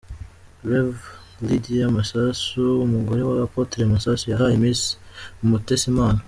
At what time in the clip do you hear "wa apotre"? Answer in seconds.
3.29-3.81